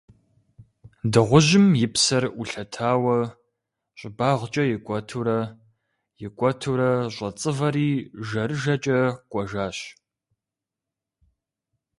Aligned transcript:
Дыгъужьым 1.11 1.65
и 1.85 1.87
псэр 1.93 2.23
Ӏулъэтауэ, 2.33 3.17
щӀыбагъкӀэ 3.99 4.63
икӀуэтурэ, 4.75 5.39
икӀуэтурэ 6.25 6.91
щӀэцӀывэри 7.13 7.89
жэрыжэкӀэ 8.27 9.01
кӀуэжащ. 9.31 9.77